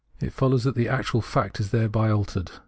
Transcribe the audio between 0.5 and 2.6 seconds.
that the actual fact is thereby altered.